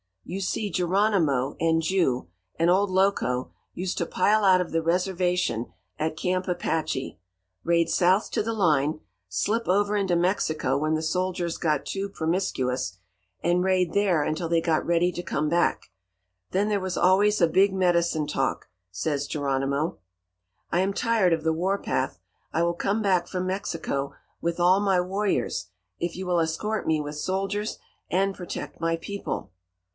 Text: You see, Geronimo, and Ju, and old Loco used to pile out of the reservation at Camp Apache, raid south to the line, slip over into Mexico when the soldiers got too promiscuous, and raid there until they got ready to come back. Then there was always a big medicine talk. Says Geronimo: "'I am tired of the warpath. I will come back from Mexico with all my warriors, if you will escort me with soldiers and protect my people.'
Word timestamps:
You 0.23 0.39
see, 0.39 0.71
Geronimo, 0.71 1.57
and 1.59 1.81
Ju, 1.81 2.27
and 2.57 2.69
old 2.69 2.89
Loco 2.89 3.51
used 3.73 3.97
to 3.97 4.05
pile 4.05 4.45
out 4.45 4.61
of 4.61 4.71
the 4.71 4.81
reservation 4.81 5.71
at 5.99 6.15
Camp 6.17 6.47
Apache, 6.47 7.19
raid 7.63 7.89
south 7.89 8.31
to 8.31 8.41
the 8.41 8.53
line, 8.53 9.01
slip 9.27 9.67
over 9.67 9.95
into 9.97 10.15
Mexico 10.15 10.77
when 10.77 10.93
the 10.95 11.01
soldiers 11.03 11.57
got 11.57 11.85
too 11.85 12.07
promiscuous, 12.07 12.97
and 13.43 13.63
raid 13.63 13.93
there 13.93 14.23
until 14.23 14.47
they 14.47 14.61
got 14.61 14.85
ready 14.85 15.11
to 15.11 15.21
come 15.21 15.49
back. 15.49 15.91
Then 16.51 16.69
there 16.69 16.79
was 16.79 16.97
always 16.97 17.41
a 17.41 17.47
big 17.47 17.73
medicine 17.73 18.25
talk. 18.25 18.69
Says 18.89 19.27
Geronimo: 19.27 19.99
"'I 20.71 20.79
am 20.79 20.93
tired 20.93 21.33
of 21.33 21.43
the 21.43 21.53
warpath. 21.53 22.19
I 22.53 22.63
will 22.63 22.73
come 22.73 23.01
back 23.03 23.27
from 23.27 23.45
Mexico 23.47 24.13
with 24.39 24.59
all 24.59 24.79
my 24.79 24.99
warriors, 25.01 25.67
if 25.99 26.15
you 26.15 26.25
will 26.25 26.39
escort 26.39 26.87
me 26.87 27.01
with 27.01 27.17
soldiers 27.17 27.77
and 28.09 28.33
protect 28.33 28.79
my 28.79 28.95
people.' 28.95 29.51